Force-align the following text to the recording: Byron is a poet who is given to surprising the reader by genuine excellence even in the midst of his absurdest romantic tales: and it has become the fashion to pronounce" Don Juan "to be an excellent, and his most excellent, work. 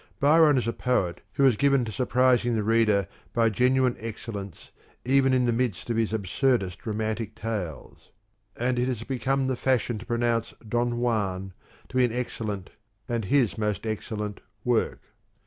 Byron 0.19 0.57
is 0.57 0.67
a 0.67 0.73
poet 0.73 1.21
who 1.33 1.45
is 1.45 1.55
given 1.55 1.85
to 1.85 1.91
surprising 1.91 2.55
the 2.55 2.63
reader 2.63 3.07
by 3.35 3.49
genuine 3.51 3.95
excellence 3.99 4.71
even 5.05 5.31
in 5.31 5.45
the 5.45 5.53
midst 5.53 5.91
of 5.91 5.97
his 5.97 6.11
absurdest 6.11 6.87
romantic 6.87 7.35
tales: 7.35 8.09
and 8.57 8.79
it 8.79 8.87
has 8.87 9.03
become 9.03 9.45
the 9.45 9.55
fashion 9.55 9.99
to 9.99 10.05
pronounce" 10.07 10.55
Don 10.67 10.97
Juan 10.99 11.53
"to 11.87 11.97
be 11.97 12.03
an 12.05 12.11
excellent, 12.11 12.71
and 13.07 13.25
his 13.25 13.59
most 13.59 13.85
excellent, 13.85 14.41
work. 14.65 15.03